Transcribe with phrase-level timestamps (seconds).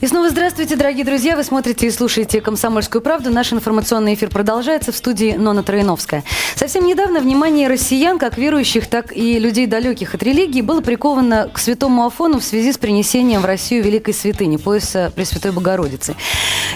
[0.00, 1.34] И снова здравствуйте, дорогие друзья.
[1.34, 3.30] Вы смотрите и слушаете «Комсомольскую правду».
[3.30, 6.22] Наш информационный эфир продолжается в студии Нона Троиновская.
[6.54, 11.58] Совсем недавно внимание россиян, как верующих, так и людей далеких от религии, было приковано к
[11.58, 16.14] святому Афону в связи с принесением в Россию Великой Святыни, пояса Пресвятой Богородицы.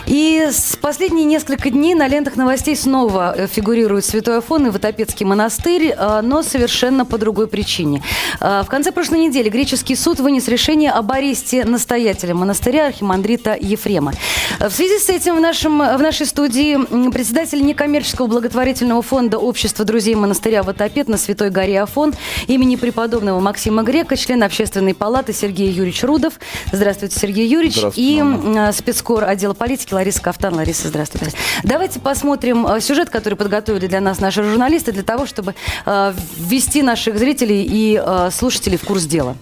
[0.06, 5.24] И с последние несколько дней на лентах новостей снова э, фигурирует Святой Афон и Ватопецкий
[5.24, 8.02] монастырь, э, но совершенно по другой причине.
[8.40, 13.56] Э, в конце прошлой недели греческий суд вынес решение об аресте настоятеля монастыря Архимандрита архимандрита
[13.60, 14.12] Ефрема.
[14.58, 20.14] В связи с этим в, нашем, в нашей студии председатель некоммерческого благотворительного фонда Общества друзей
[20.14, 22.14] монастыря Ватопед на Святой горе Афон
[22.46, 26.34] имени преподобного Максима Грека, член общественной палаты Сергей Юрьевич Рудов.
[26.72, 27.78] Здравствуйте, Сергей Юрьевич.
[27.96, 28.72] И мама.
[28.72, 30.54] спецкор отдела политики Лариса Кафтан.
[30.54, 31.26] Лариса, здравствуйте.
[31.26, 31.68] здравствуйте.
[31.68, 35.54] Давайте посмотрим э, сюжет, который подготовили для нас наши журналисты, для того, чтобы
[35.84, 39.36] э, ввести наших зрителей и э, слушателей в курс дела.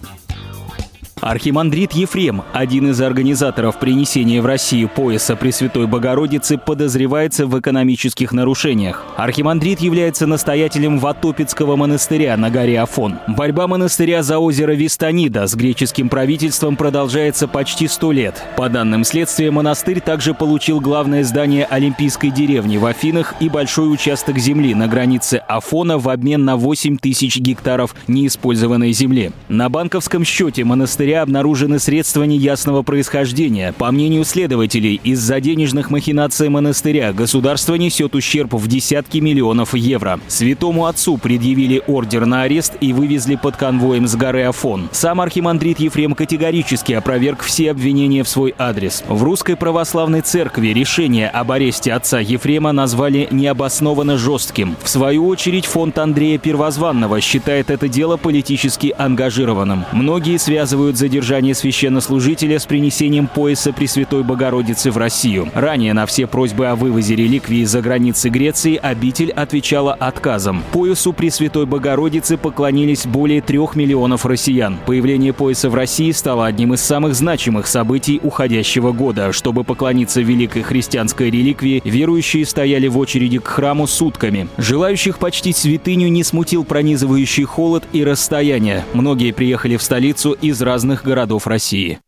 [1.21, 9.05] Архимандрит Ефрем, один из организаторов принесения в Россию пояса Пресвятой Богородицы, подозревается в экономических нарушениях.
[9.17, 13.19] Архимандрит является настоятелем Ватопицкого монастыря на горе Афон.
[13.27, 18.43] Борьба монастыря за озеро Вистанида с греческим правительством продолжается почти сто лет.
[18.57, 24.39] По данным следствия, монастырь также получил главное здание Олимпийской деревни в Афинах и большой участок
[24.39, 29.31] земли на границе Афона в обмен на 8 тысяч гектаров неиспользованной земли.
[29.49, 33.73] На банковском счете монастыря января обнаружены средства неясного происхождения.
[33.77, 40.19] По мнению следователей, из-за денежных махинаций монастыря государство несет ущерб в десятки миллионов евро.
[40.27, 44.89] Святому отцу предъявили ордер на арест и вывезли под конвоем с горы Афон.
[44.91, 49.03] Сам архимандрит Ефрем категорически опроверг все обвинения в свой адрес.
[49.07, 54.75] В Русской Православной Церкви решение об аресте отца Ефрема назвали необоснованно жестким.
[54.81, 59.85] В свою очередь фонд Андрея Первозванного считает это дело политически ангажированным.
[59.91, 65.49] Многие связывают задержание священнослужителя с принесением пояса Пресвятой Богородицы в Россию.
[65.55, 70.63] Ранее на все просьбы о вывозе реликвии за границы Греции обитель отвечала отказом.
[70.71, 74.77] Поясу Пресвятой Богородицы поклонились более трех миллионов россиян.
[74.85, 79.31] Появление пояса в России стало одним из самых значимых событий уходящего года.
[79.31, 84.49] Чтобы поклониться великой христианской реликвии, верующие стояли в очереди к храму сутками.
[84.59, 88.85] Желающих почтить святыню не смутил пронизывающий холод и расстояние.
[88.93, 91.99] Многие приехали в столицу из разных крупных городов России.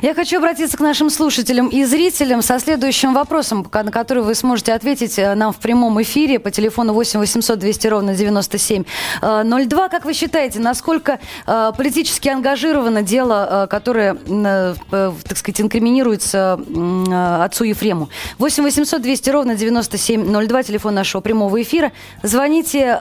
[0.00, 4.72] Я хочу обратиться к нашим слушателям и зрителям со следующим вопросом, на который вы сможете
[4.72, 9.86] ответить э, нам в прямом эфире по телефону 8 800 200 ровно 9702.
[9.86, 16.60] Э, как вы считаете, насколько э, политически ангажировано дело, которое, так сказать, инкриминируется
[17.44, 18.08] отцу Ефрему?
[18.38, 21.90] 8 800 200 ровно 9702, телефон нашего прямого эфира.
[22.22, 22.98] Звоните,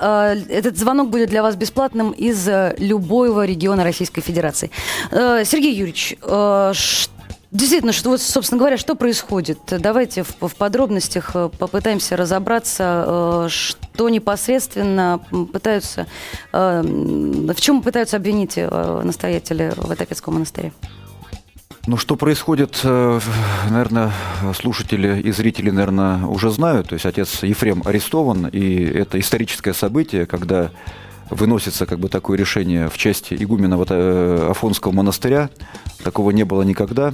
[0.49, 2.47] этот звонок будет для вас бесплатным из
[2.77, 4.71] любого региона Российской Федерации.
[5.11, 6.15] Сергей Юрьевич,
[7.51, 9.59] Действительно, что вот, собственно говоря, что происходит?
[9.69, 15.21] Давайте в, в подробностях э, попытаемся разобраться, э, что непосредственно
[15.53, 16.07] пытаются,
[16.51, 20.71] э, в чем пытаются обвинить настоятели Ватопецкого монастыря.
[21.85, 24.11] Ну, что происходит, наверное,
[24.53, 26.89] слушатели и зрители, наверное, уже знают.
[26.89, 30.71] То есть отец Ефрем арестован, и это историческое событие, когда
[31.29, 35.49] выносится как бы такое решение в части игумена вот, э, Афонского монастыря.
[36.03, 37.13] Такого не было никогда.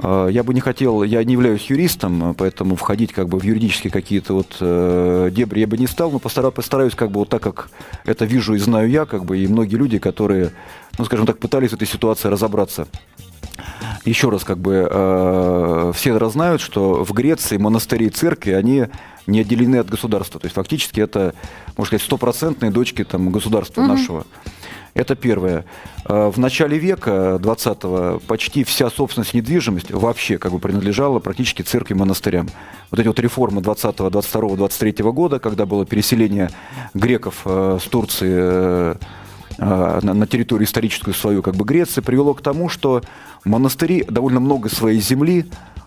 [0.00, 3.90] Э, я бы не хотел, я не являюсь юристом, поэтому входить как бы в юридические
[3.90, 7.42] какие-то вот э, дебри я бы не стал, но постараюсь, постараюсь как бы вот так,
[7.42, 7.70] как
[8.04, 10.52] это вижу и знаю я, как бы, и многие люди, которые,
[10.98, 12.86] ну, скажем так, пытались в этой ситуации разобраться.
[14.04, 18.86] Еще раз, как бы, э, все знают, что в Греции монастыри и церкви, они
[19.26, 20.40] не отделены от государства.
[20.40, 21.34] То есть фактически это,
[21.76, 23.90] можно сказать, стопроцентные дочки там, государства угу.
[23.90, 24.26] нашего.
[24.94, 25.64] Это первое.
[26.06, 31.94] Э, в начале века 20-го почти вся собственность недвижимость вообще как бы принадлежала практически церкви
[31.94, 32.48] и монастырям.
[32.90, 36.50] Вот эти вот реформы 20-го, 22-го, 23 -го года, когда было переселение
[36.94, 38.96] греков э, с Турции
[39.58, 43.02] э, на территорию историческую свою как бы Греции, привело к тому, что
[43.44, 45.46] монастыри довольно много своей земли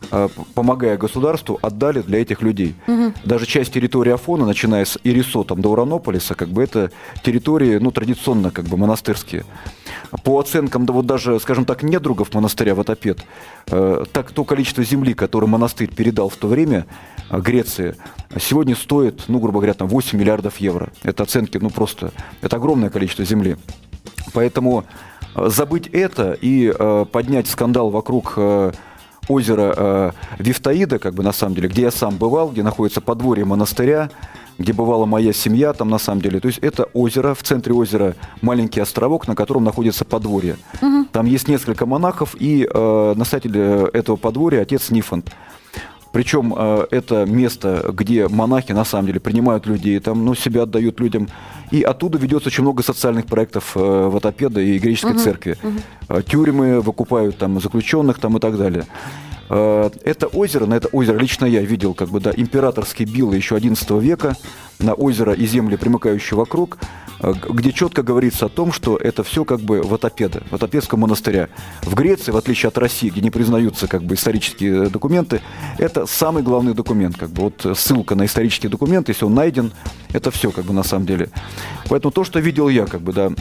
[0.10, 2.76] Э, помогая государству, отдали для этих людей.
[2.88, 3.14] Угу.
[3.24, 6.92] Даже часть территории Афона, начиная с Ирисо там, до Уранополиса, как бы это
[7.24, 9.46] территории, ну, традиционно как бы монастырские.
[10.24, 13.20] По оценкам, да вот даже, скажем так, недругов монастыря Ватопед,
[13.68, 16.88] э, так то количество земли, которое монастырь передал в то время
[17.40, 17.96] Греции,
[18.40, 20.92] сегодня стоит, ну, грубо говоря, там 8 миллиардов евро.
[21.04, 22.12] Это оценки, ну, просто,
[22.42, 23.58] это огромное количество земли.
[24.34, 24.86] Поэтому
[25.36, 26.74] забыть это и
[27.12, 28.38] поднять скандал вокруг
[29.28, 33.46] озеро э, Вифтаида, как бы на самом деле, где я сам бывал, где находится подворье
[33.46, 34.10] монастыря,
[34.58, 36.40] где бывала моя семья, там на самом деле.
[36.40, 40.58] То есть это озеро, в центре озера маленький островок, на котором находится подворье.
[40.82, 41.06] Угу.
[41.12, 45.32] Там есть несколько монахов, и э, настоятель э, этого подворья отец Нифонт.
[46.12, 51.00] Причем э, это место, где монахи на самом деле принимают людей, там, ну, себя отдают
[51.00, 51.30] людям.
[51.72, 55.58] И оттуда ведется очень много социальных проектов э, Ватопеда и греческой uh-huh, церкви.
[55.62, 56.24] Uh-huh.
[56.24, 58.86] Тюрьмы выкупают там заключенных там, и так далее.
[59.50, 63.58] Э, это озеро, на это озеро лично я видел, как бы, да, императорские билы еще
[63.58, 64.36] XI века
[64.80, 66.78] на озеро и земли, примыкающие вокруг.
[67.22, 71.50] Э, где четко говорится о том, что это все как бы ватопеда, ватопедского монастыря.
[71.84, 75.42] В Греции, в отличие от России, где не признаются как бы исторические документы,
[75.78, 77.18] это самый главный документ.
[77.18, 79.72] Как бы вот ссылка на исторический документ, если он найден,
[80.14, 81.30] это все как бы на самом деле.
[81.90, 83.32] Поэтому то, что видел я, как бы, да,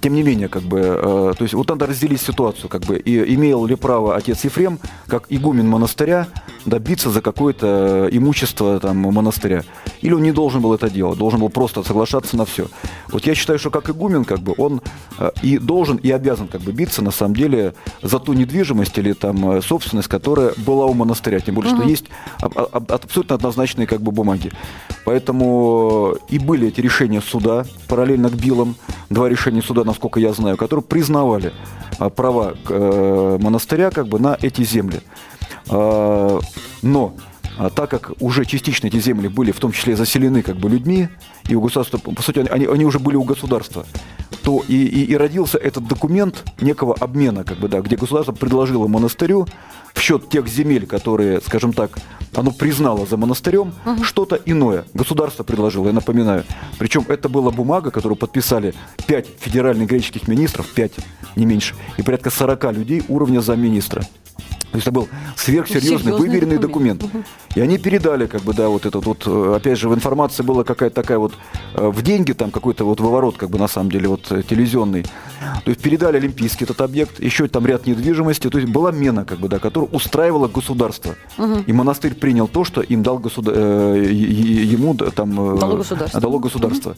[0.00, 3.34] тем не менее, как бы, э, то есть вот надо разделить ситуацию, как бы, и
[3.34, 6.28] имел ли право отец Ефрем, как игумен монастыря,
[6.66, 9.62] добиться за какое-то имущество там монастыря,
[10.02, 12.66] или он не должен был это делать, должен был просто соглашаться на все.
[13.08, 14.82] Вот я считаю, что как игумен, как бы, он
[15.18, 19.12] э, и должен, и обязан, как бы, биться, на самом деле, за ту недвижимость или
[19.12, 21.82] там э, собственность, которая была у монастыря, тем более, угу.
[21.82, 22.06] что есть
[22.40, 24.52] абсолютно однозначные, как бы, бумаги.
[25.04, 28.74] Поэтому и были эти решения суда, параллельно к Билам,
[29.08, 31.52] два решения суда, насколько я знаю, которые признавали
[31.98, 35.00] а, права э, монастыря как бы на эти земли.
[35.68, 36.40] А,
[36.82, 37.16] но
[37.58, 41.08] а так как уже частично эти земли были в том числе заселены как бы людьми,
[41.48, 43.86] и у государства, по сути, они, они уже были у государства,
[44.42, 48.86] то и, и, и родился этот документ некого обмена, как бы, да, где государство предложило
[48.86, 49.46] монастырю
[49.94, 51.98] в счет тех земель, которые, скажем так,
[52.34, 54.04] оно признало за монастырем, угу.
[54.04, 54.84] что-то иное.
[54.92, 56.44] Государство предложило, я напоминаю.
[56.78, 58.74] Причем это была бумага, которую подписали
[59.06, 60.92] пять федеральных греческих министров, пять,
[61.36, 64.04] не меньше, и порядка 40 людей уровня замминистра.
[64.72, 67.00] То есть это был сверхсерьезный, выверенный документ.
[67.00, 67.26] документ.
[67.54, 70.62] И они передали, как бы, да, вот этот вот, э, опять же, в информации была
[70.62, 71.32] какая-то такая вот,
[71.74, 75.04] э, в деньги там какой-то вот выворот, как бы, на самом деле, вот, э, телевизионный.
[75.64, 78.50] То есть передали Олимпийский этот объект, еще там ряд недвижимости.
[78.50, 81.14] То есть была мена, как бы, да, которая устраивала государство.
[81.38, 81.64] Угу.
[81.66, 83.56] И монастырь принял то, что им дал государ...
[83.56, 85.58] ему там...
[85.58, 86.20] Дало государство.
[86.20, 86.96] Дало государство.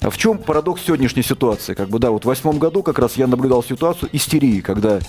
[0.00, 0.10] Угу.
[0.10, 1.74] В чем парадокс сегодняшней ситуации?
[1.74, 5.00] Как бы, да, вот в восьмом году как раз я наблюдал ситуацию истерии, когда,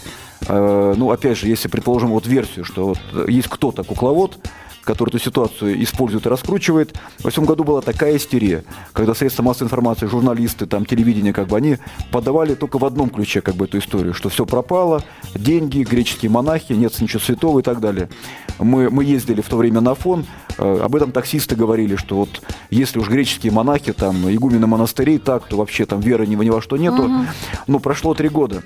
[0.50, 4.38] ну, опять же, если предположим вот версию, что вот есть кто-то, кукловод,
[4.86, 6.96] который эту ситуацию использует и раскручивает.
[7.20, 11.58] В восьмом году была такая истерия, когда средства массовой информации, журналисты, там, телевидение, как бы
[11.58, 11.78] они
[12.12, 15.04] подавали только в одном ключе как бы эту историю, что все пропало,
[15.36, 18.10] деньги, греческие монахи, нет ничего святого и так далее.
[18.58, 20.26] Мы, мы ездили в то время на фон,
[20.58, 25.46] э, об этом таксисты говорили, что вот если уж греческие монахи, там, игумены монастырей так,
[25.48, 27.04] то вообще там веры ни, ни во что нету.
[27.04, 27.26] Угу.
[27.68, 28.64] Но прошло три года.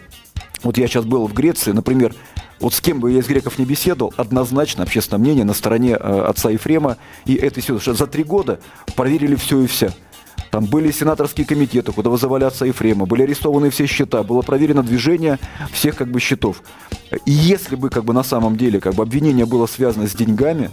[0.64, 2.16] Вот я сейчас был в Греции, например,
[2.60, 6.26] вот с кем бы я из греков не беседовал, однозначно общественное мнение на стороне э,
[6.28, 7.80] отца Ефрема и этой силы.
[7.80, 8.60] За три года
[8.96, 9.94] проверили все и вся.
[10.52, 15.38] Там были сенаторские комитеты, куда вызывали отца Ефрема, были арестованы все счета, было проверено движение
[15.74, 16.64] всех как бы счетов.
[17.26, 20.72] И если бы как бы на самом деле как бы обвинение было связано с деньгами,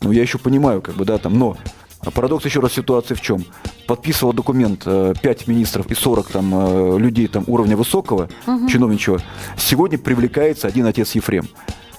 [0.00, 1.58] ну я еще понимаю, как бы, да, там, но
[2.00, 3.44] парадокс еще раз ситуации в чем?
[3.86, 4.86] Подписывал документ 5
[5.22, 8.68] э, министров и 40 там, э, людей там, уровня высокого, угу.
[8.68, 9.18] чиновничего.
[9.56, 11.48] Сегодня привлекается один отец Ефрем.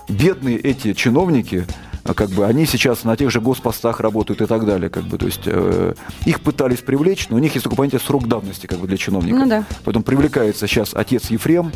[0.07, 4.65] Бедные эти чиновники, а как бы они сейчас на тех же госпостах работают и так
[4.65, 5.94] далее, как бы, то есть э,
[6.25, 9.39] их пытались привлечь, но у них есть такое понятие срок давности, как бы для чиновников.
[9.39, 9.66] Ну, да.
[9.83, 11.71] Поэтому привлекается сейчас отец Ефрем,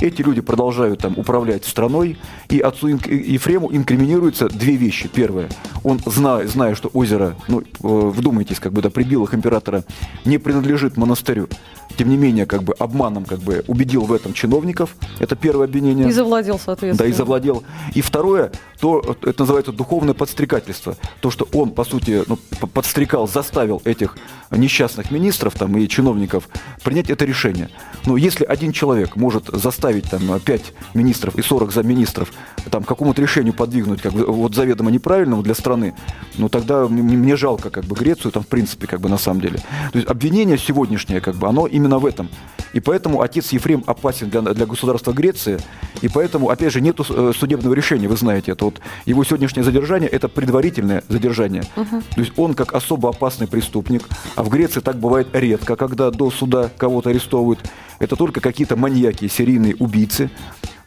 [0.00, 5.08] эти люди продолжают там управлять страной, и отцу Ефрему инкриминируются две вещи.
[5.08, 5.48] Первое,
[5.82, 9.84] он, зная, зная что озеро, ну, э, вдумайтесь, как бы, да, при билах императора,
[10.24, 11.48] не принадлежит монастырю,
[11.96, 14.96] тем не менее, как бы обманом как бы убедил в этом чиновников.
[15.18, 16.08] Это первое обвинение.
[16.08, 16.98] И завладел, соответственно.
[16.98, 17.62] Да, и завладел.
[17.94, 18.52] И второе,
[18.84, 20.98] то, это называется духовное подстрекательство.
[21.20, 22.36] То, что он, по сути, ну,
[22.66, 24.18] подстрекал, заставил этих
[24.50, 26.50] несчастных министров там, и чиновников
[26.82, 27.70] принять это решение.
[28.04, 32.30] Но если один человек может заставить там 5 министров и 40 замминистров
[32.70, 35.94] там, какому-то решению подвигнуть, как бы, вот заведомо неправильному для страны,
[36.36, 39.60] ну тогда мне жалко как бы Грецию там в принципе как бы на самом деле.
[39.92, 42.28] То есть обвинение сегодняшнее как бы оно именно в этом.
[42.74, 45.58] И поэтому отец Ефрем опасен для, для государства Греции,
[46.02, 48.64] и поэтому, опять же, нет э, судебного решения, вы знаете это.
[48.64, 48.73] Вот
[49.06, 51.64] его сегодняшнее задержание– это предварительное задержание.
[51.76, 52.02] Угу.
[52.14, 56.30] То есть он как особо опасный преступник, а в Греции так бывает редко, когда до
[56.30, 57.60] суда кого-то арестовывают.
[57.98, 60.30] Это только какие-то маньяки, серийные убийцы,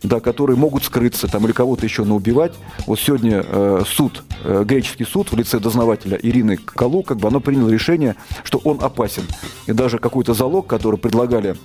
[0.03, 2.53] да, которые могут скрыться там или кого-то еще наубивать.
[2.85, 7.39] Вот сегодня э, суд, э, греческий суд в лице дознавателя Ирины Калу, как бы оно
[7.39, 9.23] приняло решение, что он опасен.
[9.65, 11.55] И даже какой-то залог, который предлагали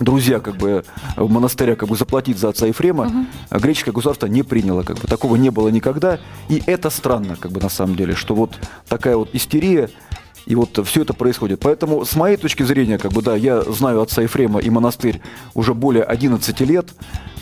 [0.00, 0.84] друзья как бы
[1.16, 3.58] в монастыря как бы заплатить за отца Ефрема, угу.
[3.58, 7.60] греческое государство не приняло, как бы такого не было никогда, и это странно, как бы
[7.60, 8.58] на самом деле, что вот
[8.88, 9.90] такая вот истерия,
[10.46, 11.60] и вот все это происходит.
[11.60, 15.20] Поэтому, с моей точки зрения, как бы, да, я знаю отца Ефрема и монастырь
[15.54, 16.92] уже более 11 лет.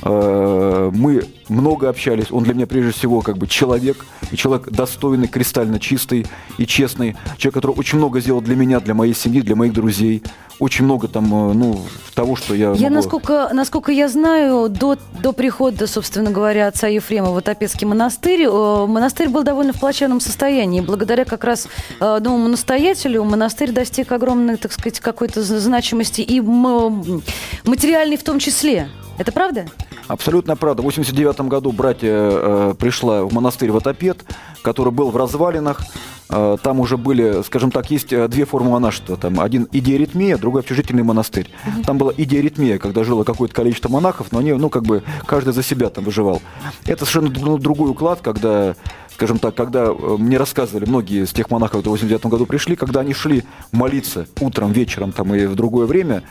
[0.04, 2.30] Э, мы много общались.
[2.30, 4.04] Он для меня, прежде всего, как бы человек.
[4.30, 6.26] И человек достойный, кристально чистый
[6.58, 7.16] и честный.
[7.38, 10.22] Человек, который очень много сделал для меня, для моей семьи, для моих друзей
[10.58, 11.80] очень много там, э, ну,
[12.14, 12.72] того, что я...
[12.72, 12.94] Я, могу...
[12.94, 18.86] насколько, насколько я знаю, до, до прихода, собственно говоря, отца Ефрема в Отопецкий монастырь, э,
[18.86, 20.80] монастырь был довольно в плачевном состоянии.
[20.80, 21.68] Благодаря как раз
[22.00, 28.88] новому настоятелю монастырь достиг огромной, так сказать, какой-то значимости и материальной в том числе.
[29.22, 29.66] Это правда?
[30.08, 30.82] Абсолютно правда.
[30.82, 34.24] В 89 году братья э, пришла в монастырь Ватопед,
[34.62, 35.80] который был в развалинах.
[36.28, 39.16] Э, там уже были, скажем так, есть э, две формы монашества.
[39.16, 41.48] Там один идиоритмия, другой общежительный монастырь.
[41.64, 41.82] Угу.
[41.84, 45.62] Там была идиоритмия, когда жило какое-то количество монахов, но они, ну, как бы, каждый за
[45.62, 46.42] себя там выживал.
[46.84, 48.74] Это совершенно другой уклад, когда
[49.14, 52.74] скажем так, когда э, мне рассказывали многие из тех монахов, которые в 89 году пришли,
[52.74, 56.24] когда они шли молиться утром, вечером там и в другое время,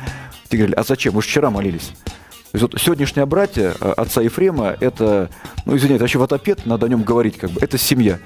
[0.49, 1.13] те говорили, а зачем?
[1.13, 1.93] Вы же вчера молились.
[2.51, 5.29] То есть вот сегодняшнее братья отца Ефрема, это,
[5.65, 8.19] ну извините, вообще ватопед, надо о нем говорить, как бы, это семья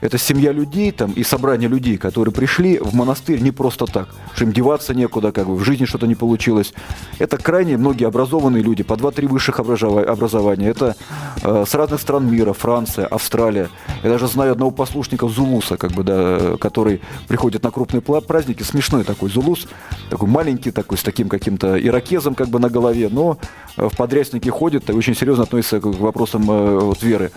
[0.00, 4.44] это семья людей там и собрание людей, которые пришли в монастырь не просто так, что
[4.44, 6.72] им деваться некуда, как бы в жизни что-то не получилось.
[7.18, 10.68] Это крайне многие образованные люди, по 2-3 высших образования.
[10.68, 10.96] Это
[11.42, 13.68] э, с разных стран мира, Франция, Австралия.
[14.02, 19.04] Я даже знаю одного послушника Зулуса, как бы, да, который приходит на крупные праздники, смешной
[19.04, 19.66] такой Зулус,
[20.10, 23.38] такой маленький, такой с таким каким-то ирокезом как бы на голове, но
[23.76, 27.30] в подряснике ходит и очень серьезно относится к вопросам э, вот, веры.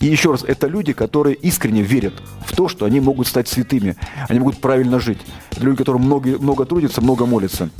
[0.00, 3.96] И еще раз, это люди, которые искренне верят в то, что они могут стать святыми,
[4.28, 5.18] они могут правильно жить.
[5.52, 7.70] Это люди, которые много, много трудятся, много молятся.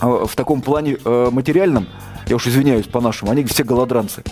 [0.00, 1.88] А в таком плане э, материальном,
[2.28, 4.22] я уж извиняюсь по-нашему, они все голодранцы.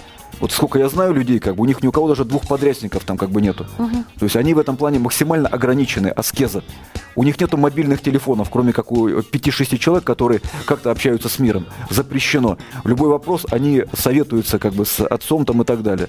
[0.40, 3.04] Вот сколько я знаю людей, как бы у них ни у кого даже двух подрядников
[3.04, 3.66] там как бы нету.
[3.78, 4.04] Угу.
[4.18, 6.62] То есть они в этом плане максимально ограничены, аскеза.
[7.16, 11.66] У них нету мобильных телефонов, кроме как у 5-6 человек, которые как-то общаются с миром.
[11.90, 12.58] Запрещено.
[12.82, 16.08] В любой вопрос они советуются как бы с отцом там и так далее.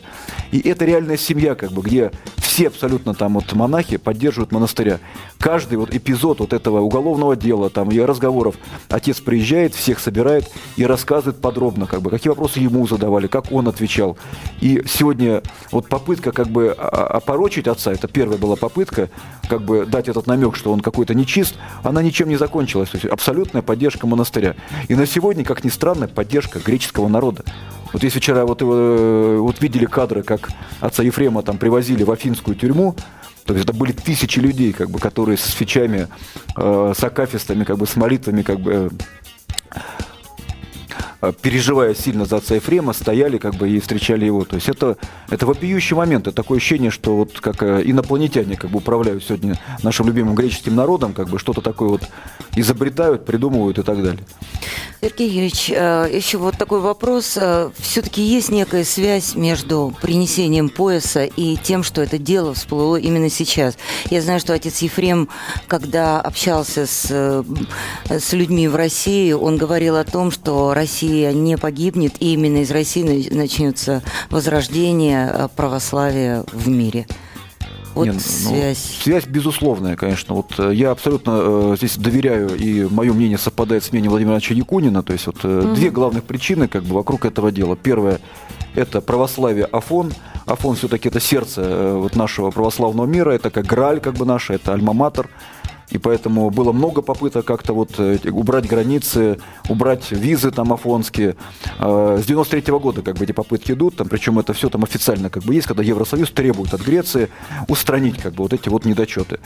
[0.51, 4.99] И это реальная семья, как бы, где все абсолютно там вот монахи поддерживают монастыря.
[5.39, 8.55] Каждый вот эпизод вот этого уголовного дела там и разговоров
[8.89, 13.67] отец приезжает, всех собирает и рассказывает подробно, как бы, какие вопросы ему задавали, как он
[13.67, 14.14] отвечал.
[14.61, 15.41] И сегодня
[15.71, 19.09] вот попытка как бы опорочить отца, это первая была попытка,
[19.49, 22.89] как бы дать этот намек, что он какой-то нечист, она ничем не закончилась.
[22.89, 24.55] То есть абсолютная поддержка монастыря.
[24.87, 27.43] И на сегодня, как ни странно, поддержка греческого народа.
[27.93, 32.55] Вот если вчера вот, э, вот видели кадры, как отца Ефрема там привозили в афинскую
[32.55, 32.95] тюрьму,
[33.45, 36.07] то есть это были тысячи людей, как бы, которые с свечами,
[36.57, 38.89] э, с акафистами, как бы, с молитвами, как бы,
[39.75, 39.79] Э,
[41.33, 44.45] переживая сильно за отца Ефрема, стояли как бы и встречали его.
[44.45, 44.97] То есть это,
[45.29, 46.27] это вопиющий момент.
[46.27, 50.75] Это такое ощущение, что вот как э, инопланетяне как бы управляют сегодня нашим любимым греческим
[50.75, 52.01] народом, как бы что-то такое вот
[52.55, 54.23] изобретают, придумывают и так далее.
[55.01, 57.37] Сергей Юрьевич, э, еще вот такой вопрос.
[57.77, 63.77] Все-таки есть некая связь между принесением пояса и тем, что это дело всплыло именно сейчас.
[64.09, 65.29] Я знаю, что отец Ефрем,
[65.67, 67.43] когда общался с,
[68.09, 72.57] с людьми в России, он говорил о том, что Россия Россия не погибнет, и именно
[72.57, 77.07] из России начнется возрождение э, православия в мире.
[77.93, 78.95] Вот Нет, ну, связь.
[78.97, 80.35] Ну, связь безусловная, конечно.
[80.35, 84.53] Вот э, я абсолютно э, здесь доверяю, и мое мнение совпадает с мнением Владимира Ильича
[84.53, 85.03] Якунина.
[85.03, 85.75] То есть вот э, угу.
[85.75, 87.77] две главных причины как бы вокруг этого дела.
[87.77, 88.19] Первое–
[88.75, 90.11] это православие Афон.
[90.45, 94.53] Афон все-таки это сердце э, вот нашего православного мира, это как Граль как бы наша,
[94.53, 95.27] это Альма-Матер.
[95.89, 99.39] И поэтому было много попыток как-то вот э, убрать границы,
[99.69, 101.35] убрать визы там афонские.
[101.79, 104.83] А, с 93 -го года как бы эти попытки идут, там, причем это все там
[104.83, 107.29] официально как бы есть, когда Евросоюз требует от Греции
[107.67, 109.39] устранить как бы вот эти вот недочеты.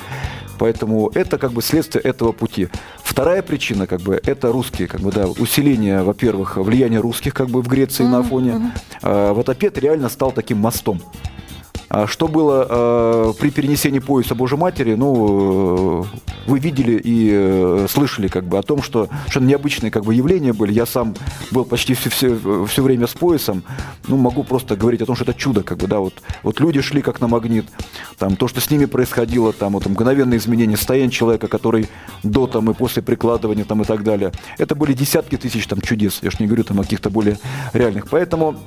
[0.58, 2.70] Поэтому это как бы следствие этого пути.
[3.04, 7.62] Вторая причина как бы это русские, как бы да, усиление, во-первых, влияния русских как бы
[7.62, 8.10] в Греции mm-hmm.
[8.10, 8.52] на Афоне.
[8.52, 8.72] Mm-hmm.
[9.02, 11.02] А, Ватопед реально стал таким мостом.
[11.90, 16.06] А что было э, при перенесении пояса Божьей Матери, ну, э,
[16.46, 20.54] вы видели и э, слышали как бы о том, что что необычные как бы явления
[20.54, 20.72] были.
[20.72, 21.16] Я сам
[21.50, 23.64] был почти все, все, все время с поясом.
[24.08, 26.80] Ну, могу просто говорить о том, что это чудо, как бы, да, вот, вот люди
[26.82, 27.66] шли как на магнит,
[28.20, 31.88] там, то, что с ними происходило, там, вот, мгновенные изменения состояния человека, который
[32.22, 34.32] до там и после прикладывания там и так далее.
[34.60, 37.40] Это были десятки тысяч там чудес, я же не говорю там о каких-то более
[37.74, 38.08] реальных.
[38.10, 38.58] Поэтому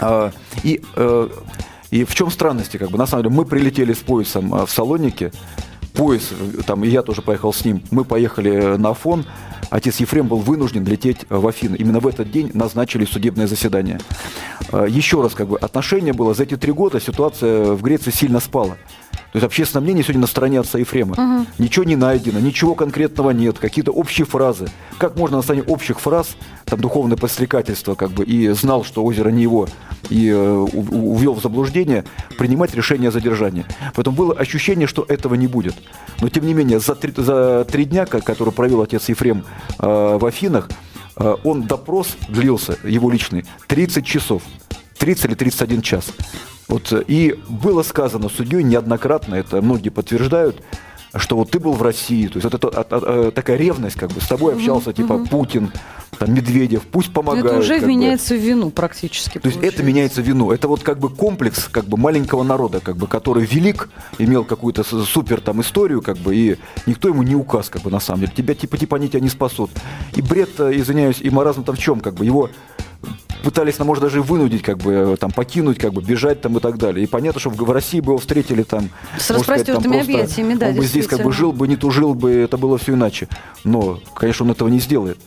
[0.00, 0.30] э,
[0.62, 1.28] и э,
[1.94, 4.70] и в чем странности, как бы, на самом деле, мы прилетели с поясом а, в
[4.72, 5.30] Салоники,
[5.92, 6.32] поезд,
[6.66, 9.24] там, и я тоже поехал с ним, мы поехали на Афон,
[9.70, 11.76] отец Ефрем был вынужден лететь в Афины.
[11.76, 14.00] Именно в этот день назначили судебное заседание.
[14.72, 18.76] Еще раз, как бы, отношение было, за эти три года ситуация в Греции сильно спала.
[19.34, 21.14] То есть общественное мнение сегодня на стороне отца Ефрема.
[21.14, 21.46] Угу.
[21.58, 24.68] Ничего не найдено, ничего конкретного нет, какие-то общие фразы.
[24.96, 29.30] Как можно на основании общих фраз, там духовное подстрекательство, как бы, и знал, что озеро
[29.30, 29.66] не его,
[30.08, 32.04] и э, увел в заблуждение,
[32.38, 33.66] принимать решение о задержании.
[33.96, 35.74] Поэтому было ощущение, что этого не будет.
[36.20, 39.44] Но тем не менее, за три, за три дня, который провел отец Ефрем
[39.80, 40.68] э, в Афинах,
[41.16, 44.44] э, он допрос длился, его личный, 30 часов.
[44.98, 46.12] 30 или 31 час.
[46.68, 50.62] Вот, э, и было сказано судьей неоднократно, это многие подтверждают,
[51.16, 53.96] что вот ты был в России, то есть вот это, это, это э, такая ревность,
[53.96, 55.26] как бы с тобой общался, угу, типа угу.
[55.26, 55.70] Путин,
[56.18, 57.46] там Медведев, пусть помогают.
[57.46, 58.40] Это уже меняется бы.
[58.40, 59.34] в вину практически.
[59.34, 59.64] То получается.
[59.64, 60.50] есть это меняется в вину.
[60.50, 64.84] Это вот как бы комплекс как бы маленького народа, как бы, который велик, имел какую-то
[64.84, 68.32] супер там историю, как бы, и никто ему не указ, как бы, на самом деле.
[68.34, 69.70] Тебя типа типа они тебя не спасут.
[70.14, 72.50] И бред, э, извиняюсь, и маразм там в чем, как бы, его
[73.42, 76.60] пытались, ну, может, даже вынудить, как бы, э, там, покинуть, как бы, бежать там и
[76.60, 77.04] так далее.
[77.04, 78.88] И понятно, что в, России бы его встретили там...
[79.18, 82.56] С распростертыми объятиями, да, Он бы здесь как бы жил бы, не тужил бы, это
[82.56, 83.28] было все иначе.
[83.64, 85.18] Но, конечно, он этого не сделает.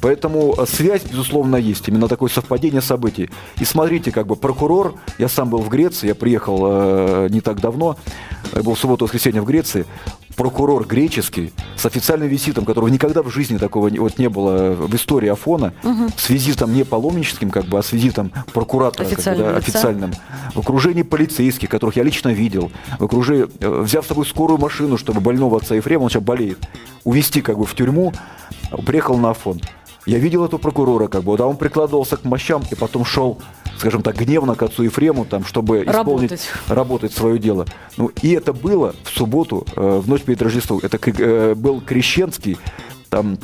[0.00, 1.88] Поэтому э, связь, безусловно, есть.
[1.88, 3.30] Именно такое совпадение событий.
[3.60, 7.60] И смотрите, как бы прокурор, я сам был в Греции, я приехал э, не так
[7.60, 7.96] давно,
[8.54, 9.86] я был в субботу-воскресенье в Греции,
[10.36, 14.94] прокурор греческий с официальным визитом, которого никогда в жизни такого не, вот не было в
[14.94, 16.08] истории Афона, угу.
[16.16, 20.12] с визитом не паломническим, как бы, а с визитом прокуратора как бы, да, официальным,
[20.54, 24.98] в окружении полицейских, которых я лично видел, в окружении, э, взяв с собой скорую машину,
[24.98, 26.58] чтобы больного отца Ефрема, он сейчас болеет,
[27.04, 28.12] увезти как бы в тюрьму,
[28.84, 29.60] приехал на Афон.
[30.04, 33.38] Я видел этого прокурора, как бы, да, он прикладывался к мощам и потом шел
[33.78, 36.48] скажем так, гневно к отцу Ефрему, там, чтобы исполнить, работать.
[36.68, 37.66] работать свое дело.
[37.96, 40.80] Ну, и это было в субботу, э, в ночь перед Рождеством.
[40.82, 42.58] Это э, был крещенский,
[43.08, 43.38] там,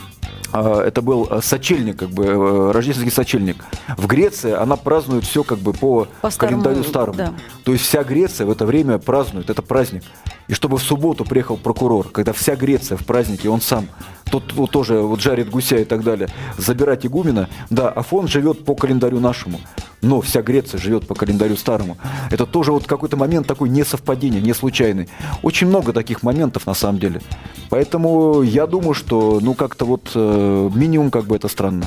[0.60, 3.56] это был сочельник, как бы, э, рождественский сочельник.
[3.96, 7.16] В Греции она празднует все как бы по, по календарю старому.
[7.16, 7.34] Да.
[7.64, 10.02] То есть вся Греция в это время празднует, это праздник.
[10.48, 13.88] И чтобы в субботу приехал прокурор, когда вся Греция в празднике, он сам
[14.32, 18.74] тот вот, тоже вот жарит гуся и так далее, забирать игумена, да, Афон живет по
[18.74, 19.60] календарю нашему,
[20.00, 21.98] но вся Греция живет по календарю старому.
[22.30, 25.10] Это тоже вот какой-то момент такой несовпадение, не случайный.
[25.42, 27.20] Очень много таких моментов на самом деле.
[27.68, 30.41] Поэтому я думаю, что ну как-то вот э,
[30.74, 31.86] минимум как бы это странно.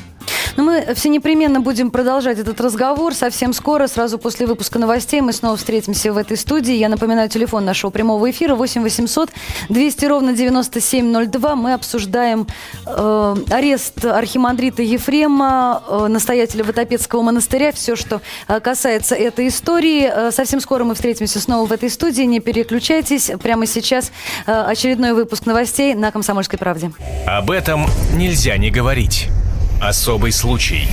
[0.55, 3.13] Но мы все непременно будем продолжать этот разговор.
[3.13, 6.73] Совсем скоро, сразу после выпуска новостей, мы снова встретимся в этой студии.
[6.73, 9.29] Я напоминаю, телефон нашего прямого эфира 8 800
[9.69, 11.55] 200 ровно 9702.
[11.55, 12.47] Мы обсуждаем
[12.85, 17.71] э, арест архимандрита Ефрема, э, настоятеля Ватопецкого монастыря.
[17.71, 20.09] Все, что э, касается этой истории.
[20.11, 22.23] Э, совсем скоро мы встретимся снова в этой студии.
[22.23, 23.31] Не переключайтесь.
[23.41, 24.11] Прямо сейчас
[24.45, 26.91] э, очередной выпуск новостей на «Комсомольской правде».
[27.27, 29.29] Об этом нельзя не говорить.
[29.87, 30.87] Особый случай.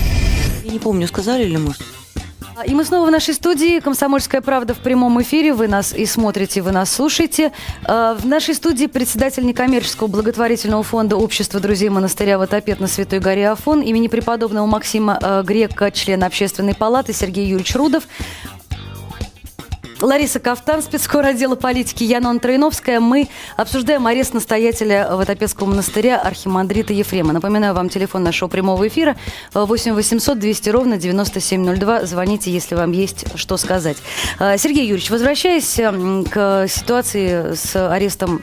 [0.62, 1.72] Я не помню, сказали ли мы?
[2.66, 5.54] И мы снова в нашей студии «Комсомольская правда» в прямом эфире.
[5.54, 7.52] Вы нас и смотрите, вы нас слушаете.
[7.86, 13.48] А, в нашей студии председатель некоммерческого благотворительного фонда «Общество друзей монастыря Ватопед на Святой горе
[13.48, 18.04] Афон» имени преподобного Максима а, Грека, члена общественной палаты Сергей Юрьевич Рудов.
[20.02, 22.98] Лариса Кафтан, спецкор отдела политики Яна Троиновская.
[22.98, 27.32] Мы обсуждаем арест настоятеля Ватопецкого монастыря Архимандрита Ефрема.
[27.32, 29.16] Напоминаю вам телефон нашего прямого эфира
[29.54, 32.06] 8 800 200 ровно 9702.
[32.06, 33.98] Звоните, если вам есть что сказать.
[34.40, 35.80] А, Сергей Юрьевич, возвращаясь
[36.30, 38.42] к ситуации с арестом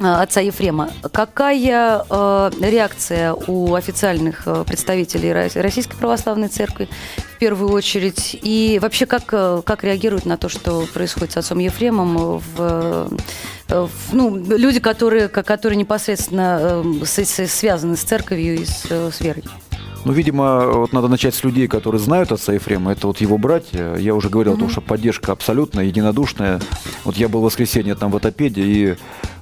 [0.00, 0.90] отца Ефрема.
[1.12, 8.38] Какая э, реакция у официальных э, представителей Российской Православной Церкви в первую очередь?
[8.42, 13.10] И вообще, как, э, как реагируют на то, что происходит с отцом Ефремом в,
[13.68, 19.44] в, ну, люди, которые, которые непосредственно с, с, связаны с церковью и с, с верой?
[20.04, 22.92] Ну, видимо, вот надо начать с людей, которые знают отца Ефрема.
[22.92, 23.96] Это вот его братья.
[23.96, 24.56] Я уже говорил mm-hmm.
[24.56, 26.60] о том, что поддержка абсолютная, единодушная.
[27.04, 28.94] Вот я был в воскресенье там в Атопеде, и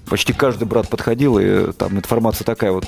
[0.09, 2.87] почти каждый брат подходил, и там информация такая вот,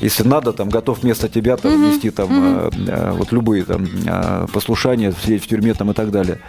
[0.00, 1.94] если надо, там готов вместо тебя там mm-hmm.
[1.94, 2.90] нести там mm-hmm.
[2.90, 6.40] э, вот любые там э, послушания, сидеть в тюрьме там и так далее.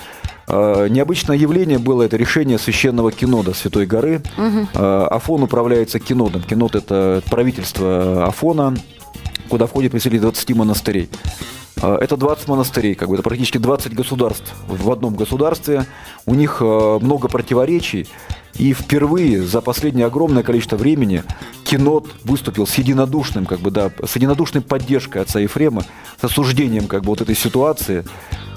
[0.47, 4.21] Э, необычное явление было это решение священного кинода Святой горы.
[4.37, 4.67] Mm-hmm.
[4.75, 6.41] Э, Афон управляется кинодом.
[6.41, 8.75] Кинод это правительство Афона,
[9.47, 11.09] куда входит представители 20 монастырей.
[11.81, 15.85] Э, это 20 монастырей, как бы это практически 20 государств в одном государстве.
[16.25, 18.07] У них э, много противоречий.
[18.55, 21.23] И впервые за последнее огромное количество времени
[21.63, 25.83] Кинот выступил с единодушным, как бы, да, с единодушной поддержкой отца Ефрема,
[26.19, 28.03] с осуждением как бы, вот этой ситуации.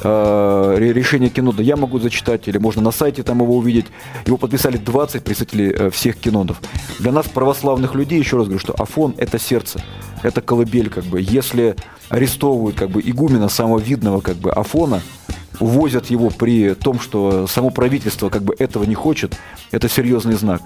[0.02, 3.87] Э, решение Кинода я могу зачитать, или можно на сайте там его увидеть.
[4.24, 6.61] Его подписали 20 представителей э, всех кинодов.
[6.98, 9.83] Для нас, православных людей, еще раз говорю, что Афон– это сердце,
[10.22, 10.88] это колыбель.
[10.88, 11.20] Как бы.
[11.20, 11.76] Если
[12.11, 15.03] арестовывают как бы, игумена самого видного как бы, Афона–
[15.61, 19.37] увозят его при том, что само правительство как бы этого не хочет,
[19.70, 20.62] это серьезный знак.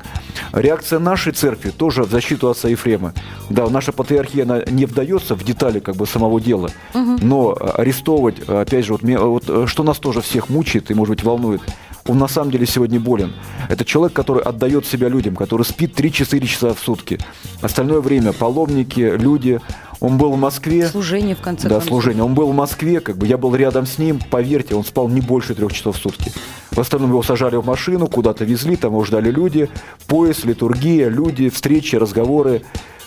[0.53, 3.13] Реакция нашей церкви тоже в защиту отца Ефрема.
[3.51, 7.19] Да, наша патриархия она не вдается в детали как бы самого дела, угу.
[7.21, 11.61] но арестовывать, опять же, вот, вот что нас тоже всех мучает и, может быть, волнует,
[12.07, 13.33] он на самом деле сегодня болен.
[13.69, 17.19] Это человек, который отдает себя людям, который спит 3-4 часа в сутки.
[17.63, 19.61] Остальное время паломники, люди,
[20.01, 20.87] он был в Москве.
[20.89, 21.83] Служение, в конце концов.
[21.83, 22.23] Да, служение.
[22.23, 24.21] Он был в Москве, как бы я был рядом с ним.
[24.31, 26.33] Поверьте, он спал не больше трех часов в сутки.
[26.71, 29.71] В остальном его сажали в машину, куда-то везли, там его ждали люди.
[30.07, 32.63] Поезд, литургия, люди, встречи, разговоры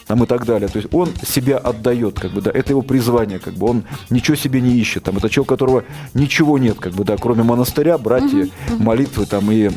[0.08, 0.70] там и так далее.
[0.70, 4.36] То есть он себя отдает, как бы, да, это его призвание, как бы, он ничего
[4.36, 7.98] себе не ищет, там, это человек, у которого ничего нет, как бы, да, кроме монастыря,
[7.98, 8.48] братья,
[8.80, 9.70] молитвы, там, и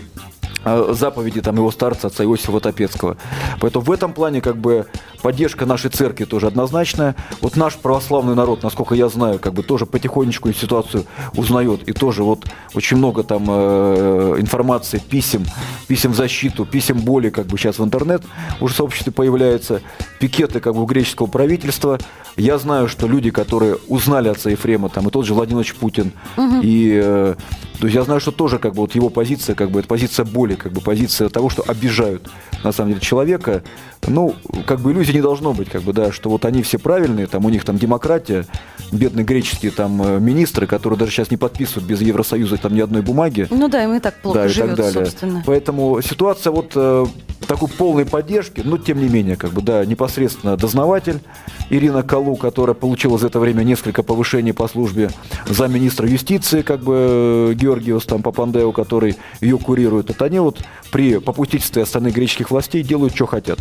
[0.62, 3.16] а, заповеди там его старца, отца Иосифа Ватопецкого.
[3.60, 4.86] Поэтому в этом плане как бы
[5.20, 7.14] поддержка нашей церкви тоже однозначная.
[7.40, 11.04] Вот наш православный народ, насколько я знаю, как бы тоже потихонечку ситуацию
[11.34, 11.88] узнает.
[11.88, 15.44] И тоже вот очень много там э, информации, писем,
[15.86, 18.22] писем в защиту, писем боли как бы сейчас в интернет
[18.60, 19.82] уже в сообществе появляются.
[20.18, 21.98] Пикеты как бы у греческого правительства.
[22.36, 26.60] Я знаю, что люди, которые узнали отца Ефрема, там и тот же Владимир Путин, угу.
[26.62, 27.34] и э,
[27.80, 30.24] то есть я знаю, что тоже как бы вот его позиция, как бы это позиция
[30.24, 32.30] боли, как бы позиция того, что обижают
[32.64, 33.62] на самом деле человека.
[34.06, 34.34] Ну,
[34.66, 37.44] как бы иллюзий не должно быть, как бы, да, что вот они все правильные, там
[37.44, 38.46] у них там демократия,
[38.92, 43.02] бедные греческие там э, министры, которые даже сейчас не подписывают без Евросоюза там ни одной
[43.02, 43.46] бумаги.
[43.50, 45.04] Ну да, им и так плохо да, живет, и так далее.
[45.06, 45.42] собственно.
[45.46, 47.06] Поэтому ситуация вот э,
[47.46, 51.20] такой полной поддержки, но тем не менее, как бы, да, непосредственно дознаватель
[51.68, 55.10] Ирина Калу, которая получила за это время несколько повышений по службе,
[55.46, 60.58] замминистра юстиции, как бы, Георгиос там Папандео, который ее курирует, вот они вот
[60.90, 63.58] при попустительстве остальных греческих властей делают, что хотят.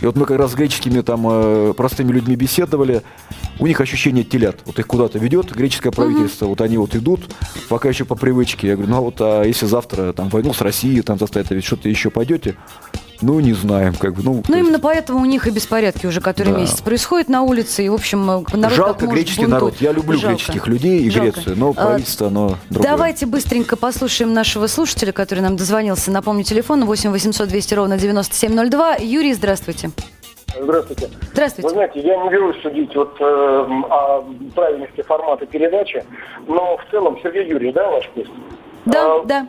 [0.00, 3.02] И вот мы как раз с греческими там э, простыми людьми беседовали,
[3.58, 4.60] у них ощущение телят.
[4.64, 6.50] Вот их куда-то ведет греческое правительство, uh-huh.
[6.50, 7.20] вот они вот идут,
[7.68, 8.68] пока еще по привычке.
[8.68, 11.64] Я говорю, ну а вот а если завтра там войну с Россией там заставят, ведь
[11.64, 12.56] что-то еще пойдете,
[13.22, 14.22] ну, не знаем, как бы.
[14.22, 14.82] Ну, ну именно есть...
[14.82, 16.60] поэтому у них и беспорядки уже который да.
[16.60, 19.62] месяц происходят на улице, и, в общем, народ Жалко греческий бунтует.
[19.62, 19.74] народ.
[19.80, 20.36] Я люблю Жалко.
[20.36, 21.32] греческих людей и Жалко.
[21.32, 22.90] Грецию, но а, правительство, оно другое.
[22.90, 26.10] Давайте быстренько послушаем нашего слушателя, который нам дозвонился.
[26.10, 28.96] Напомню, телефон 8 800 200 ровно 9702.
[29.00, 29.90] Юрий, здравствуйте.
[30.58, 31.08] Здравствуйте.
[31.32, 31.68] Здравствуйте.
[31.68, 36.04] Вы знаете, я не берусь судить вот, э, о правильности формата передачи,
[36.48, 38.30] но в целом, Сергей Юрьевич, да, ваш гость?
[38.86, 39.46] Да, а, да.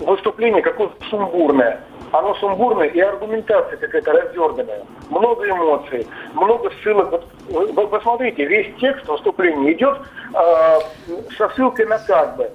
[0.00, 1.80] Выступление какое-то сумбурное
[2.12, 4.82] оно сумбурное и аргументация какая-то раздерганная.
[5.10, 7.22] Много эмоций, много ссылок.
[7.48, 9.98] Вот, посмотрите, весь текст выступления идет
[10.34, 10.78] э,
[11.36, 12.50] со ссылкой на как бы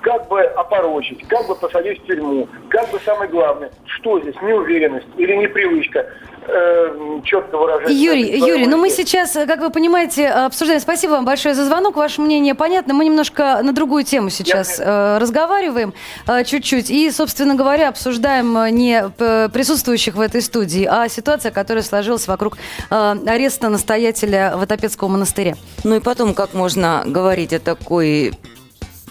[0.00, 5.06] как бы опорочить, как бы посадить в тюрьму, как бы самое главное, что здесь, неуверенность
[5.16, 6.06] или непривычка
[6.48, 7.90] э, четко выражать.
[7.90, 10.80] Юрий, Юрий, ну мы сейчас, как вы понимаете, обсуждаем.
[10.80, 11.96] Спасибо вам большое за звонок.
[11.96, 12.94] Ваше мнение понятно.
[12.94, 15.94] Мы немножко на другую тему сейчас э, разговариваем
[16.26, 16.90] э, чуть-чуть.
[16.90, 19.08] И, собственно говоря, обсуждаем э, не
[19.52, 22.56] присутствующих в этой студии, а ситуация, которая сложилась вокруг
[22.90, 25.54] э, ареста настоятеля Ватопецкого монастыря.
[25.84, 28.32] Ну и потом, как можно говорить о такой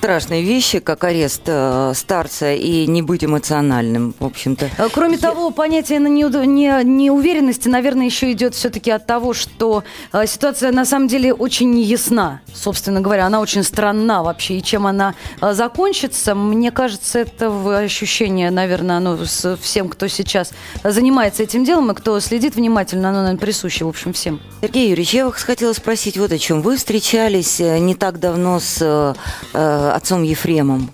[0.07, 4.69] страшные вещи, как арест э, старца, и не быть эмоциональным, в общем-то.
[4.77, 5.19] Э, кроме Я...
[5.19, 11.09] того, понятие на неуверенности, наверное, еще идет все-таки от того, что э, ситуация на самом
[11.09, 13.25] деле очень неясна, собственно говоря.
[13.25, 14.59] Она очень странна вообще.
[14.59, 20.53] И чем она э, закончится, мне кажется, это ощущение, наверное, оно с всем, кто сейчас
[20.85, 24.39] занимается этим делом и кто следит внимательно, оно, наверное, присуще, в общем, всем.
[24.61, 26.61] Сергей Юрьевич, я вас хотела спросить вот о чем.
[26.61, 30.89] Вы встречались э, не так давно с э, отцом Ефремом.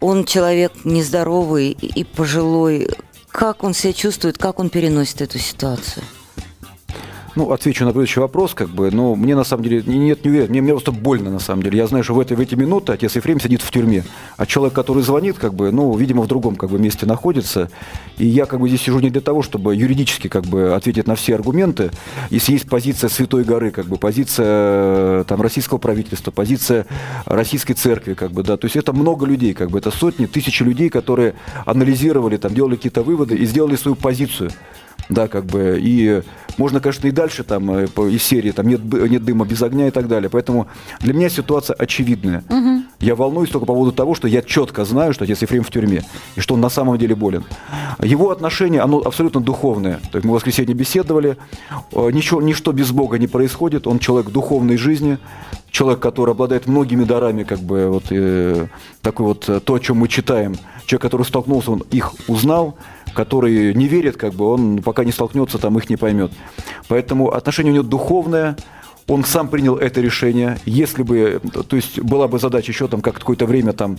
[0.00, 2.88] Он человек нездоровый и пожилой.
[3.30, 6.02] Как он себя чувствует, как он переносит эту ситуацию?
[7.36, 10.48] Ну, отвечу на предыдущий вопрос, как бы, но мне на самом деле нет, не уверен,
[10.48, 11.76] мне, мне просто больно на самом деле.
[11.76, 14.04] Я знаю, что в, этой, в эти минуты отец Ефрем сидит в тюрьме,
[14.38, 17.70] а человек, который звонит, как бы, ну, видимо, в другом как бы месте находится.
[18.16, 21.14] И я как бы здесь сижу не для того, чтобы юридически как бы ответить на
[21.14, 21.90] все аргументы.
[22.30, 26.86] Если есть позиция Святой горы, как бы позиция там российского правительства, позиция
[27.26, 30.62] российской церкви, как бы, да, то есть это много людей, как бы, это сотни, тысячи
[30.62, 31.34] людей, которые
[31.66, 34.52] анализировали, там, делали какие-то выводы и сделали свою позицию
[35.08, 36.22] да, как бы, и
[36.58, 39.90] Можно, конечно, и дальше там э, из серии там нет, нет дыма без огня и
[39.90, 40.30] так далее.
[40.30, 40.68] Поэтому
[41.00, 42.44] для меня ситуация очевидная.
[42.48, 42.82] Угу.
[43.00, 46.02] Я волнуюсь только по поводу того, что я четко знаю, что отец Ефрем в тюрьме,
[46.34, 47.44] и что он на самом деле болен.
[48.02, 50.00] Его отношение, оно абсолютно духовное.
[50.10, 51.36] То есть мы в воскресенье беседовали,
[51.92, 55.18] э, ничего, ничто без Бога не происходит, он человек духовной жизни,
[55.70, 58.66] человек, который обладает многими дарами, как бы вот э,
[59.02, 60.54] такой вот то, о чем мы читаем,
[60.86, 62.76] человек, который столкнулся, он их узнал,
[63.16, 66.30] который не верит, как бы он пока не столкнется, там их не поймет.
[66.88, 68.56] Поэтому отношение у него духовное,
[69.08, 70.58] он сам принял это решение.
[70.66, 73.98] Если бы, то есть была бы задача еще там как какое-то время там,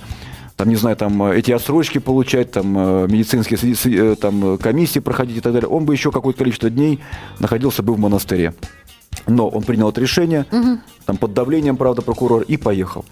[0.56, 5.42] там не знаю, там эти отсрочки получать, там э, медицинские э, там комиссии проходить и
[5.42, 7.00] так далее, он бы еще какое-то количество дней
[7.40, 8.54] находился бы в монастыре.
[9.26, 10.80] Но он принял это решение, угу.
[11.06, 13.04] там под давлением, правда, прокурора, и поехал.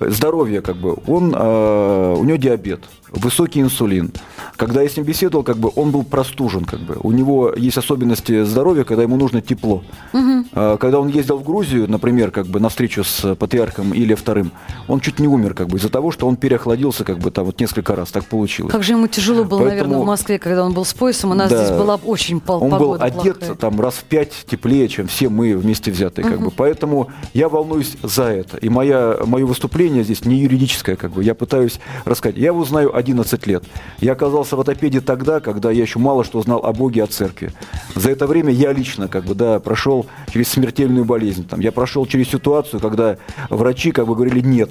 [0.00, 2.80] Э, здоровье, как бы, он, у него диабет,
[3.10, 4.12] высокий инсулин.
[4.56, 6.96] Когда я с ним беседовал, как бы он был простужен, как бы.
[7.02, 9.82] У него есть особенности здоровья, когда ему нужно тепло.
[10.12, 10.78] Угу.
[10.78, 14.52] Когда он ездил в Грузию, например, как бы на встречу с патриархом или вторым,
[14.88, 17.60] он чуть не умер, как бы из-за того, что он переохладился, как бы там вот
[17.60, 18.72] несколько раз, так получилось.
[18.72, 21.30] Как же ему тяжело было, Поэтому, наверное, в Москве, когда он был с поясом.
[21.30, 23.56] У нас да, здесь была очень пол- Он был одет плохая.
[23.56, 26.34] там раз в пять теплее, чем все мы вместе взятые, угу.
[26.34, 26.50] как бы.
[26.50, 28.56] Поэтому я волнуюсь за это.
[28.58, 31.22] И моя, мое выступление здесь не юридическое, как бы.
[31.22, 32.36] Я пытаюсь рассказать.
[32.36, 33.64] Я его знаю 11 лет.
[34.00, 37.52] Я оказался в отопеде тогда, когда я еще мало что знал о Боге, о церкви.
[37.94, 41.46] За это время я лично, как бы, да, прошел через смертельную болезнь.
[41.46, 43.18] Там, я прошел через ситуацию, когда
[43.50, 44.70] врачи, как бы, говорили «нет».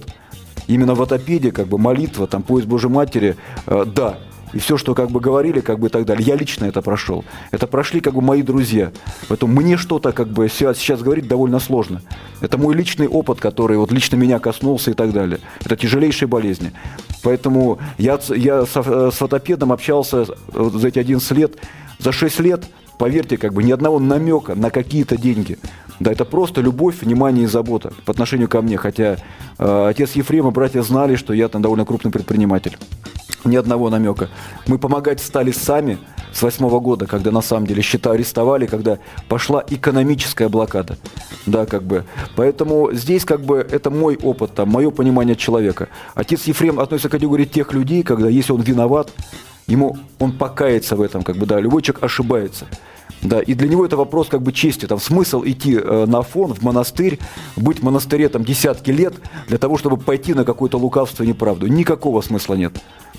[0.68, 4.18] Именно в отопеде, как бы, молитва, там, поиск Божьей Матери, э, да,
[4.54, 6.26] и все, что как бы говорили, как бы и так далее.
[6.26, 7.26] Я лично это прошел.
[7.52, 8.92] Это прошли как бы мои друзья.
[9.28, 12.02] Поэтому мне что-то как бы сейчас, говорить довольно сложно.
[12.42, 15.40] Это мой личный опыт, который вот лично меня коснулся и так далее.
[15.64, 16.72] Это тяжелейшие болезни.
[17.24, 21.56] Поэтому я, я с, с фотопедом общался за эти 11 лет.
[22.00, 22.66] За 6 лет,
[22.98, 25.58] поверьте, как бы ни одного намека на какие-то деньги.
[26.00, 28.78] Да, это просто любовь, внимание и забота по отношению ко мне.
[28.78, 29.18] Хотя
[29.58, 32.78] э, отец Ефрема, братья знали, что я там довольно крупный предприниматель
[33.48, 34.30] ни одного намека.
[34.68, 35.98] Мы помогать стали сами
[36.34, 40.98] с восьмого года, когда на самом деле счета арестовали, когда пошла экономическая блокада.
[41.46, 42.04] Да, как бы.
[42.36, 45.88] Поэтому здесь как бы это мой опыт, там, мое понимание человека.
[46.14, 49.12] Отец Ефрем относится к категории тех людей, когда если он виноват,
[49.68, 52.66] ему он покается в этом, как бы, да, любой человек ошибается.
[53.22, 54.86] Да, и для него это вопрос как бы чести.
[54.86, 57.20] Там смысл идти э, на фон, в монастырь,
[57.56, 59.16] быть в монастыре там десятки лет
[59.48, 61.68] для того, чтобы пойти на какое-то лукавство и неправду.
[61.68, 62.74] Никакого смысла нет.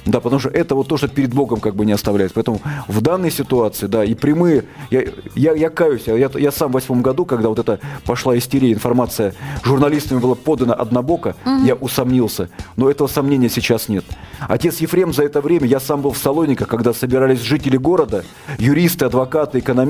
[0.06, 2.32] Да, потому что это вот то, что перед Богом как бы не оставляет.
[2.32, 6.74] Поэтому в данной ситуации, да, и прямые, я, я, я каюсь, я, я сам в
[6.74, 9.34] восьмом году, когда вот это пошла истерия, информация
[9.64, 11.64] журналистами была подана однобоко, угу.
[11.64, 12.48] я усомнился.
[12.76, 14.04] Но этого сомнения сейчас нет.
[14.48, 18.24] Отец Ефрем за это время, я сам был в Салониках, когда собирались жители города,
[18.58, 19.87] юристы, адвокаты, экономисты,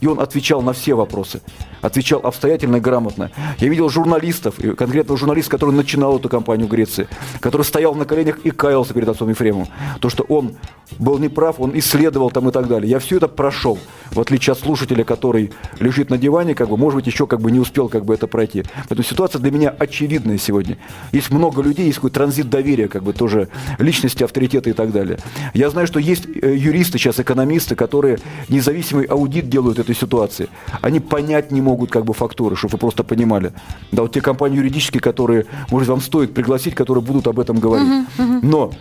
[0.00, 1.40] и он отвечал на все вопросы.
[1.82, 3.30] Отвечал обстоятельно и грамотно.
[3.58, 7.08] Я видел журналистов, конкретно журналист, который начинал эту кампанию в Греции,
[7.40, 9.68] который стоял на коленях и каялся перед отцом Ефремом.
[10.00, 10.56] То, что он
[10.98, 12.90] был неправ, он исследовал там и так далее.
[12.90, 13.78] Я все это прошел,
[14.10, 17.50] в отличие от слушателя, который лежит на диване, как бы, может быть, еще как бы
[17.50, 18.64] не успел как бы это пройти.
[18.88, 20.78] Поэтому ситуация для меня очевидная сегодня.
[21.12, 25.18] Есть много людей, есть какой транзит доверия, как бы тоже личности, авторитета и так далее.
[25.54, 28.18] Я знаю, что есть э, юристы сейчас, экономисты, которые
[28.48, 30.48] независимый аудит делают этой ситуации.
[30.82, 33.52] Они понять не могут как бы фактуры, чтобы вы просто понимали.
[33.92, 38.06] Да, вот те компании юридические, которые, может, вам стоит пригласить, которые будут об этом говорить.
[38.42, 38.72] Но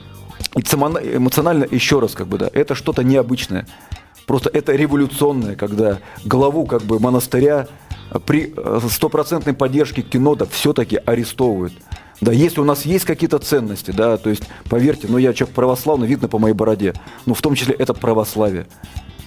[0.56, 3.68] эмоционально, еще раз, как бы, да, это что-то необычное.
[4.26, 7.68] Просто это революционное, когда главу как бы монастыря
[8.26, 11.74] при э, стопроцентной поддержке кино да, все-таки арестовывают.
[12.22, 16.08] Да, если у нас есть какие-то ценности, да, то есть, поверьте, ну я человек православный,
[16.08, 16.94] видно по моей бороде,
[17.26, 18.68] ну в том числе это православие.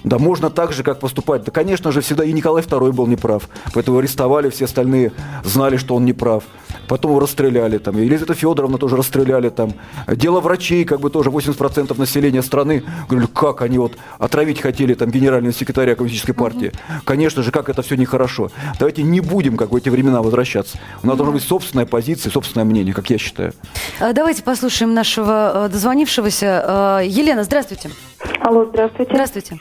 [0.05, 1.45] Да можно так же, как поступать.
[1.45, 3.49] Да, конечно же, всегда и Николай II был неправ.
[3.75, 5.13] Поэтому арестовали, все остальные
[5.45, 6.45] знали, что он неправ.
[6.87, 7.79] Потом его расстреляли.
[7.79, 7.99] Там.
[7.99, 9.51] Елизавета Федоровна тоже расстреляли.
[9.51, 9.73] Там.
[10.07, 12.83] Дело врачей, как бы тоже 80% населения страны.
[13.09, 16.69] Говорили, как они вот отравить хотели там генерального секретаря коммунистической партии.
[16.69, 17.03] Угу.
[17.05, 18.51] Конечно же, как это все нехорошо.
[18.79, 20.79] Давайте не будем, как в эти времена, возвращаться.
[21.03, 21.19] У нас угу.
[21.19, 23.53] должна быть собственная позиция, собственное мнение, как я считаю.
[24.01, 27.01] А, давайте послушаем нашего э, дозвонившегося.
[27.01, 27.91] Э, Елена, здравствуйте.
[28.41, 29.13] Алло, здравствуйте.
[29.13, 29.61] Здравствуйте.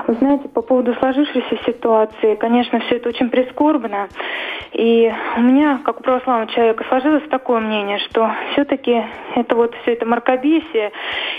[0.11, 4.09] Вы знаете, по поводу сложившейся ситуации, конечно, все это очень прискорбно.
[4.73, 9.93] И у меня, как у православного человека, сложилось такое мнение, что все-таки это вот все
[9.93, 10.91] это мракобесие,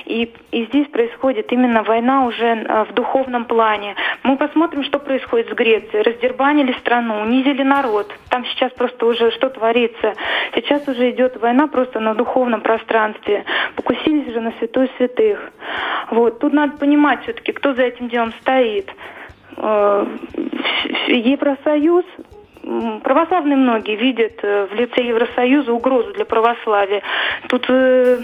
[0.06, 3.94] и, и здесь происходит именно война уже э, в духовном плане.
[4.22, 6.02] Мы посмотрим, что происходит с Грецией.
[6.02, 8.11] Раздербанили страну, унизили народ.
[8.30, 10.14] Там сейчас просто уже что творится.
[10.54, 13.44] Сейчас уже идет война просто на духовном пространстве.
[13.76, 15.52] Покусились же на святой святых.
[16.11, 16.38] Вот.
[16.38, 18.62] Тут надо понимать все-таки, кто за этим делом стоит.
[19.57, 20.07] Э,
[21.09, 22.05] Евросоюз
[23.03, 27.03] православные многие видят э, в лице Евросоюза угрозу для православия.
[27.48, 28.18] Тут э,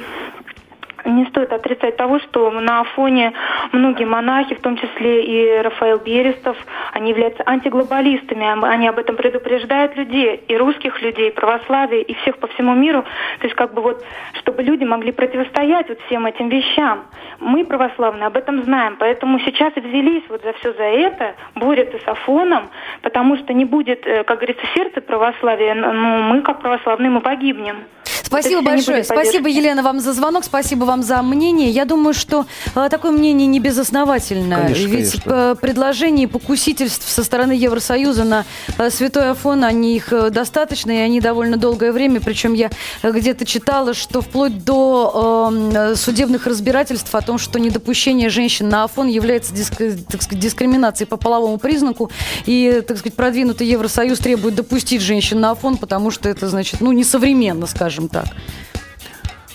[1.05, 3.33] не стоит отрицать того, что на фоне
[3.73, 6.57] многие монахи, в том числе и Рафаэл Берестов,
[6.93, 8.47] они являются антиглобалистами.
[8.67, 13.03] Они об этом предупреждают людей, и русских людей, и православие, и всех по всему миру.
[13.39, 17.05] То есть как бы вот, чтобы люди могли противостоять вот всем этим вещам.
[17.41, 18.97] Мы, православные, об этом знаем.
[18.99, 22.69] Поэтому сейчас и взялись вот за все за это, борются с Афоном,
[23.03, 27.85] потому что не будет, э, как говорится, сердце православия, но мы, как православные, мы погибнем.
[28.29, 29.05] Спасибо большое.
[29.05, 30.45] Спасибо, Елена, вам за звонок.
[30.45, 31.71] Спасибо вам за мнение.
[31.71, 34.57] Я думаю, что э, такое мнение не безосновательно.
[34.57, 35.33] Конечно, Ведь конечно.
[35.33, 38.45] э, предложений покусительств со стороны Евросоюза на
[38.77, 42.21] э, святой Афон, они их э, достаточно, и они довольно долгое время.
[42.21, 42.71] Причем я
[43.03, 49.09] где-то читала, что вплоть до э, судебных разбирательств о том, что недопущение женщин на Афон
[49.09, 52.11] является диск- так сказать, дискриминацией по половому признаку.
[52.45, 56.93] И, так сказать, продвинутый Евросоюз требует допустить женщин на Афон, потому что это, значит, ну,
[56.93, 58.18] несовременно, скажем так.
[58.25, 58.37] так.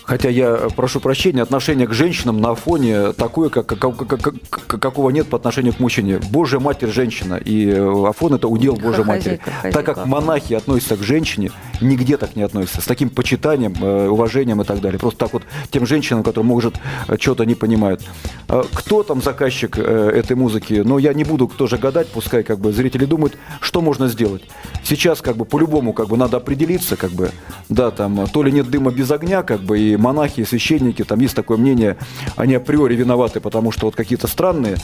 [0.05, 4.67] Хотя я э, прошу прощения, отношение к женщинам на фоне такое, как, как- как- как-
[4.81, 6.19] какого нет по отношению к мужчине.
[6.29, 9.39] Божья Матерь женщина, и э, Афон это удел Божьей Матери.
[9.43, 12.81] Хозяйка, Так как монахи относятся к женщине, нигде так не относятся.
[12.81, 14.99] С таким почитанием, э, уважением и так далее.
[14.99, 16.75] Просто так вот тем женщинам, которые, может,
[17.19, 18.01] что-то не понимают.
[18.49, 20.81] А Кто там заказчик этой музыки?
[20.85, 24.43] Но я не буду тоже гадать, пускай как бы зрители думают, что можно сделать.
[24.83, 27.31] Сейчас как бы по-любому как бы надо определиться, как бы,
[27.69, 31.19] да, там, то ли нет дыма без огня, как бы, и монахи, и священники, там
[31.19, 31.97] есть такое мнение,
[32.35, 34.77] они априори виноваты, потому что вот какие-то странные,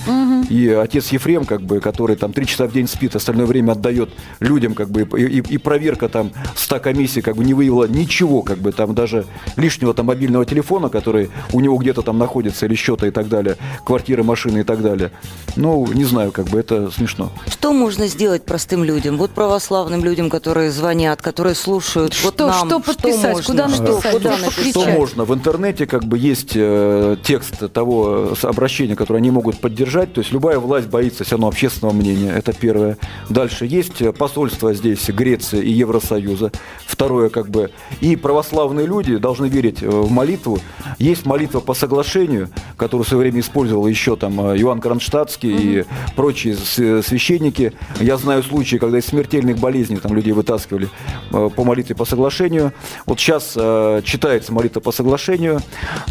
[0.50, 4.10] и отец Ефрем, как бы, который там три часа в день спит, остальное время отдает
[4.40, 8.42] людям, как бы, и, и- и проверка там 100 комиссий, как бы, не выявила ничего,
[8.42, 12.76] как бы, там даже лишнего там мобильного телефона, который у него где-то там находится, или
[12.76, 15.12] счета и так далее, квартиры, машины и так далее.
[15.56, 17.32] Ну, не знаю, как бы, это смешно.
[17.48, 19.18] Что можно сделать простым людям?
[19.18, 22.16] Вот православным людям, которые звонят, которые слушают.
[22.24, 23.34] вот Что- нам, что подписать?
[23.34, 23.44] можно?
[23.54, 24.12] Куда Что- написать?
[24.14, 24.72] куда Что написать?
[24.72, 24.99] Что.
[25.00, 25.24] Можно?
[25.24, 30.12] В интернете как бы есть э, текст того э, обращения, которое они могут поддержать.
[30.12, 32.34] То есть любая власть боится все равно общественного мнения.
[32.36, 32.98] Это первое.
[33.30, 36.52] Дальше есть э, посольство здесь Греции и Евросоюза.
[36.86, 37.72] Второе как бы.
[38.02, 40.60] И православные люди должны верить э, в молитву.
[40.98, 45.86] Есть молитва по соглашению, которую в свое время использовал еще там Иоанн Кронштадтский и
[46.18, 47.72] прочие священники.
[48.02, 50.90] Я знаю случаи, когда из смертельных болезней там людей вытаскивали
[51.32, 52.74] по молитве по соглашению.
[53.06, 55.62] Вот сейчас э, читается молитва по соглашению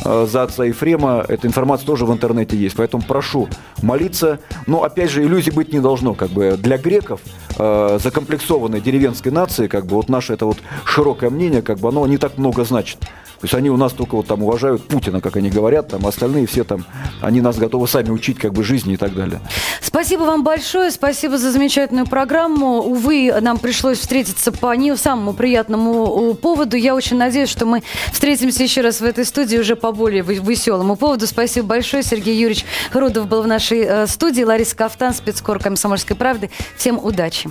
[0.04, 1.24] э, за отца Ефрема.
[1.28, 2.76] Эта информация тоже в интернете есть.
[2.76, 3.48] Поэтому прошу
[3.82, 4.40] молиться.
[4.66, 6.14] Но опять же иллюзий быть не должно.
[6.14, 7.20] Как бы для греков
[7.58, 12.06] э, закомплексованной деревенской нации, как бы вот наше это вот широкое мнение, как бы оно
[12.06, 12.98] не так много значит.
[13.40, 16.46] То есть они у нас только вот там уважают Путина, как они говорят, там остальные
[16.46, 16.84] все там,
[17.20, 19.40] они нас готовы сами учить как бы жизни и так далее.
[19.80, 22.80] Спасибо вам большое, спасибо за замечательную программу.
[22.80, 26.76] Увы, нам пришлось встретиться по не самому приятному поводу.
[26.76, 30.96] Я очень надеюсь, что мы встретимся еще раз в этой студии уже по более веселому
[30.96, 31.26] поводу.
[31.26, 32.02] Спасибо большое.
[32.02, 34.42] Сергей Юрьевич Рудов был в нашей э, студии.
[34.42, 36.50] Лариса Кафтан, спецкор «Комсомольской правды».
[36.76, 37.50] Всем удачи.